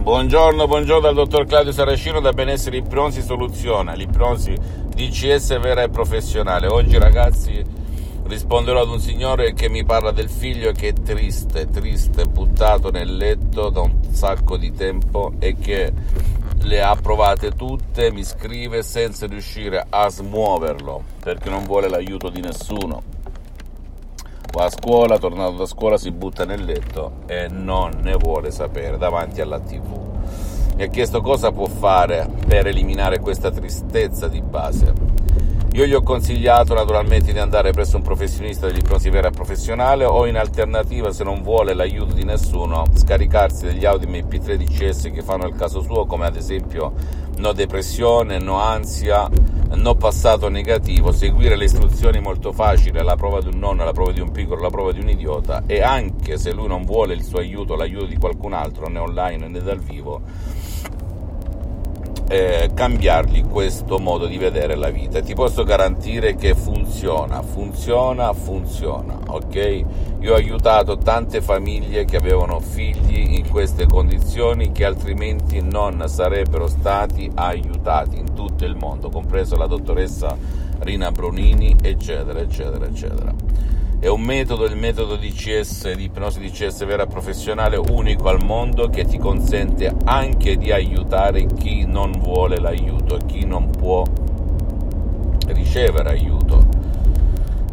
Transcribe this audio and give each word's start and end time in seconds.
Buongiorno, 0.00 0.66
buongiorno 0.66 1.02
dal 1.02 1.14
dottor 1.14 1.44
Claudio 1.44 1.72
Saracino 1.72 2.20
da 2.20 2.32
Benessere 2.32 2.78
Ipronsi 2.78 3.20
Soluzione, 3.20 3.94
l'Ipronsi 3.96 4.54
DCS 4.54 5.60
vera 5.60 5.82
e 5.82 5.90
professionale. 5.90 6.68
Oggi 6.68 6.96
ragazzi 6.96 7.62
risponderò 8.24 8.80
ad 8.80 8.88
un 8.88 8.98
signore 8.98 9.52
che 9.52 9.68
mi 9.68 9.84
parla 9.84 10.10
del 10.10 10.30
figlio 10.30 10.72
che 10.72 10.88
è 10.88 10.92
triste, 10.94 11.68
triste, 11.68 12.24
buttato 12.24 12.90
nel 12.90 13.14
letto 13.14 13.68
da 13.68 13.80
un 13.80 13.98
sacco 14.10 14.56
di 14.56 14.72
tempo 14.72 15.34
e 15.38 15.56
che 15.56 15.92
le 16.62 16.82
ha 16.82 16.96
provate 16.96 17.50
tutte, 17.50 18.10
mi 18.10 18.24
scrive 18.24 18.82
senza 18.82 19.26
riuscire 19.26 19.84
a 19.86 20.08
smuoverlo 20.08 21.04
perché 21.22 21.50
non 21.50 21.64
vuole 21.64 21.90
l'aiuto 21.90 22.30
di 22.30 22.40
nessuno. 22.40 23.19
Va 24.52 24.64
a 24.64 24.70
scuola, 24.70 25.16
tornato 25.18 25.52
da 25.52 25.66
scuola 25.66 25.96
si 25.96 26.10
butta 26.10 26.44
nel 26.44 26.64
letto 26.64 27.18
e 27.26 27.46
non 27.48 28.00
ne 28.02 28.16
vuole 28.16 28.50
sapere 28.50 28.98
davanti 28.98 29.40
alla 29.40 29.60
tv. 29.60 29.96
Mi 30.74 30.82
ha 30.82 30.88
chiesto 30.88 31.20
cosa 31.20 31.52
può 31.52 31.66
fare 31.66 32.28
per 32.46 32.66
eliminare 32.66 33.20
questa 33.20 33.50
tristezza 33.50 34.26
di 34.26 34.42
base. 34.42 35.09
Io 35.74 35.86
gli 35.86 35.94
ho 35.94 36.02
consigliato 36.02 36.74
naturalmente 36.74 37.32
di 37.32 37.38
andare 37.38 37.70
presso 37.70 37.96
un 37.96 38.02
professionista 38.02 38.66
dell'ipnosi 38.66 39.08
vera 39.08 39.30
professionale 39.30 40.04
o 40.04 40.26
in 40.26 40.36
alternativa, 40.36 41.12
se 41.12 41.22
non 41.22 41.42
vuole 41.42 41.74
l'aiuto 41.74 42.12
di 42.12 42.24
nessuno, 42.24 42.86
scaricarsi 42.92 43.66
degli 43.66 43.84
audio 43.84 44.08
MP3 44.08 44.56
DCS 44.56 45.12
che 45.12 45.22
fanno 45.22 45.46
il 45.46 45.54
caso 45.54 45.80
suo, 45.80 46.06
come 46.06 46.26
ad 46.26 46.34
esempio 46.34 46.92
no 47.36 47.52
depressione, 47.52 48.40
no 48.40 48.58
ansia, 48.58 49.30
no 49.74 49.94
passato 49.94 50.48
negativo, 50.48 51.12
seguire 51.12 51.54
le 51.54 51.66
istruzioni 51.66 52.18
molto 52.18 52.50
facili, 52.50 53.00
la 53.00 53.14
prova 53.14 53.40
di 53.40 53.46
un 53.46 53.60
nonno, 53.60 53.84
la 53.84 53.92
prova 53.92 54.10
di 54.10 54.20
un 54.20 54.32
piccolo, 54.32 54.62
la 54.62 54.70
prova 54.70 54.90
di 54.90 54.98
un 54.98 55.08
idiota 55.08 55.62
e 55.66 55.82
anche 55.82 56.36
se 56.36 56.50
lui 56.50 56.66
non 56.66 56.84
vuole 56.84 57.14
il 57.14 57.22
suo 57.22 57.38
aiuto, 57.38 57.76
l'aiuto 57.76 58.06
di 58.06 58.16
qualcun 58.16 58.54
altro, 58.54 58.88
né 58.88 58.98
online 58.98 59.46
né 59.46 59.62
dal 59.62 59.78
vivo, 59.78 60.20
eh, 62.30 62.70
cambiargli 62.72 63.44
questo 63.44 63.98
modo 63.98 64.26
di 64.26 64.38
vedere 64.38 64.76
la 64.76 64.90
vita 64.90 65.18
e 65.18 65.22
ti 65.22 65.34
posso 65.34 65.64
garantire 65.64 66.36
che 66.36 66.54
funziona, 66.54 67.42
funziona, 67.42 68.32
funziona, 68.32 69.18
ok? 69.26 69.84
Io 70.20 70.32
ho 70.32 70.36
aiutato 70.36 70.96
tante 70.96 71.40
famiglie 71.40 72.04
che 72.04 72.18
avevano 72.18 72.60
figli 72.60 73.34
in 73.34 73.48
queste 73.48 73.86
condizioni 73.86 74.70
che 74.70 74.84
altrimenti 74.84 75.60
non 75.60 76.04
sarebbero 76.06 76.68
stati 76.68 77.28
aiutati 77.34 78.18
in 78.18 78.32
tutto 78.32 78.64
il 78.64 78.76
mondo, 78.76 79.08
compreso 79.08 79.56
la 79.56 79.66
dottoressa 79.66 80.36
Rina 80.78 81.10
Brunini, 81.10 81.74
eccetera, 81.82 82.38
eccetera, 82.38 82.86
eccetera. 82.86 83.34
È 84.02 84.08
un 84.08 84.22
metodo, 84.22 84.64
il 84.64 84.78
metodo 84.78 85.16
DCS, 85.16 85.92
di 85.92 86.04
ipnosi 86.04 86.40
DCS 86.40 86.86
vera 86.86 87.04
professionale 87.04 87.76
unico 87.76 88.30
al 88.30 88.42
mondo 88.42 88.88
che 88.88 89.04
ti 89.04 89.18
consente 89.18 89.94
anche 90.04 90.56
di 90.56 90.72
aiutare 90.72 91.44
chi 91.44 91.84
non 91.84 92.12
vuole 92.12 92.58
l'aiuto 92.58 93.18
e 93.18 93.26
chi 93.26 93.44
non 93.44 93.68
può 93.68 94.02
ricevere 95.48 96.08
aiuto. 96.08 96.66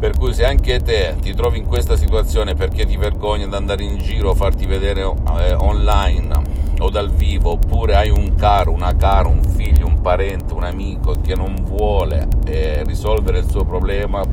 Per 0.00 0.18
cui 0.18 0.34
se 0.34 0.44
anche 0.44 0.80
te 0.80 1.14
ti 1.20 1.32
trovi 1.32 1.58
in 1.58 1.64
questa 1.64 1.96
situazione 1.96 2.54
perché 2.54 2.84
ti 2.86 2.96
vergogni 2.96 3.44
ad 3.44 3.54
andare 3.54 3.84
in 3.84 3.98
giro 3.98 4.34
farti 4.34 4.66
vedere 4.66 5.02
eh, 5.02 5.54
online 5.54 6.42
o 6.80 6.90
dal 6.90 7.12
vivo, 7.12 7.52
oppure 7.52 7.94
hai 7.94 8.10
un 8.10 8.34
caro, 8.34 8.72
una 8.72 8.96
cara, 8.96 9.28
un 9.28 9.44
figlio, 9.44 9.86
un 9.86 10.00
parente, 10.00 10.54
un 10.54 10.64
amico 10.64 11.14
che 11.22 11.36
non 11.36 11.54
vuole 11.62 12.26
eh, 12.46 12.82
risolvere 12.84 13.38
il 13.38 13.48
suo 13.48 13.64
problema, 13.64 14.24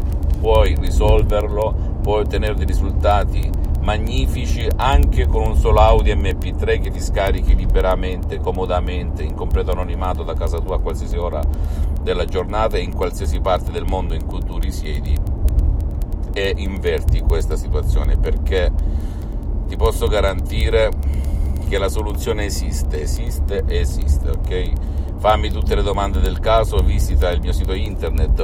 puoi 0.44 0.76
risolverlo, 0.78 1.93
puoi 2.04 2.22
ottenere 2.22 2.54
dei 2.54 2.66
risultati 2.66 3.50
magnifici 3.80 4.68
anche 4.76 5.26
con 5.26 5.48
un 5.48 5.56
solo 5.56 5.80
audio 5.80 6.14
MP3 6.16 6.82
che 6.82 6.92
ti 6.92 7.00
scarichi 7.00 7.56
liberamente, 7.56 8.40
comodamente, 8.40 9.24
in 9.24 9.34
completo 9.34 9.72
anonimato 9.72 10.24
da 10.24 10.34
casa 10.34 10.60
tua 10.60 10.76
a 10.76 10.80
qualsiasi 10.80 11.18
ora 11.18 11.42
della 12.02 12.26
giornata 12.26 12.78
e 12.78 12.82
in 12.82 12.94
qualsiasi 12.94 13.40
parte 13.40 13.72
del 13.72 13.86
mondo 13.86 14.14
in 14.14 14.26
cui 14.26 14.44
tu 14.44 14.58
risiedi 14.58 15.18
e 16.34 16.54
inverti 16.58 17.22
questa 17.22 17.56
situazione 17.56 18.18
perché 18.18 18.72
ti 19.68 19.76
posso 19.78 20.08
garantire 20.08 20.90
che 21.68 21.78
la 21.78 21.90
soluzione 21.90 22.46
esiste, 22.46 23.02
esiste, 23.02 23.64
esiste, 23.68 24.30
ok? 24.30 24.72
Fammi 25.18 25.50
tutte 25.52 25.76
le 25.76 25.84
domande 25.84 26.20
del 26.20 26.40
caso, 26.40 26.78
visita 26.78 27.30
il 27.30 27.40
mio 27.40 27.54
sito 27.54 27.74
internet 27.74 28.40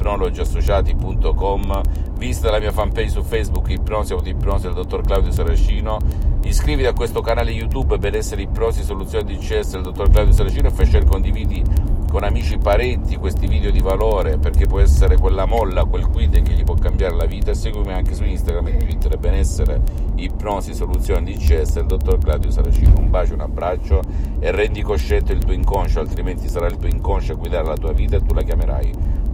www.ipnologiassociati.com, 0.00 1.80
visita 2.16 2.50
la 2.50 2.58
mia 2.58 2.72
fanpage 2.72 3.10
su 3.10 3.22
Facebook 3.22 3.68
Ipnosi 3.70 4.12
Autoipnosi 4.12 4.64
del 4.64 4.74
dottor 4.74 5.02
Claudio 5.02 5.30
Saracino, 5.32 5.98
iscriviti 6.44 6.86
a 6.86 6.92
questo 6.92 7.20
canale 7.20 7.50
YouTube 7.50 7.98
Benessere 7.98 8.42
Ipnosi 8.42 8.82
Soluzioni 8.82 9.36
DCS 9.36 9.72
del 9.72 9.82
dottor 9.82 10.10
Claudio 10.10 10.32
Saracino 10.32 10.68
e 10.68 10.70
fai 10.70 11.04
condividi 11.04 11.62
con 12.10 12.24
amici 12.24 12.58
parenti 12.58 13.14
questi 13.16 13.46
video 13.46 13.70
di 13.70 13.78
valore 13.78 14.36
perché 14.36 14.66
può 14.66 14.80
essere 14.80 15.16
quella 15.16 15.46
molla, 15.46 15.84
quel 15.84 16.08
quid 16.08 16.42
che 16.42 16.52
gli 16.54 16.64
può 16.64 16.74
cambiare 16.74 17.14
la 17.14 17.24
vita 17.24 17.52
e 17.52 17.54
seguimi 17.54 17.92
anche 17.92 18.14
su 18.14 18.24
Instagram 18.24 18.66
e 18.66 18.76
Twitter 18.78 19.16
Benessere 19.16 19.80
Ipnosi 20.16 20.74
Soluzioni 20.74 21.34
DCS 21.34 21.74
del 21.74 21.86
dottor 21.86 22.18
Claudio 22.18 22.50
Saracino. 22.50 22.98
Un 22.98 23.10
bacio, 23.10 23.34
un 23.34 23.42
abbraccio 23.42 24.00
e 24.40 24.50
rendi 24.50 24.82
cosciente 24.82 25.32
il 25.32 25.44
tuo 25.44 25.52
inconscio, 25.52 26.00
altrimenti 26.00 26.48
sarà 26.48 26.66
il 26.66 26.78
tuo 26.78 26.88
inconscio 26.88 27.34
a 27.34 27.36
guidare 27.36 27.66
la 27.66 27.76
tua 27.76 27.92
vita 27.92 28.16
e 28.16 28.22
tu 28.24 28.34
la 28.34 28.42
chiamerai 28.42 28.92